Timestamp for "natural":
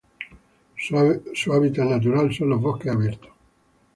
1.87-2.33